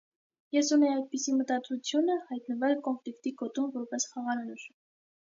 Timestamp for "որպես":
3.77-4.09